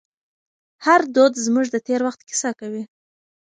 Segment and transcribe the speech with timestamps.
[0.85, 2.83] هر دود زموږ د تېر وخت کیسه کوي.